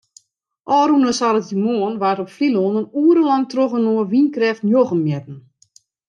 Ofrûne 0.77 1.11
saterdeitemoarn 1.19 1.99
waard 2.01 2.21
op 2.23 2.33
Flylân 2.35 2.77
in 2.81 2.91
oere 3.03 3.21
lang 3.29 3.45
trochinoar 3.51 4.05
wynkrêft 4.11 4.65
njoggen 4.65 5.01
metten. 5.07 5.37